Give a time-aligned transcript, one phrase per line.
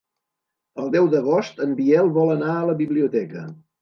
[0.83, 3.45] El deu d'agost en Biel vol anar a la biblioteca.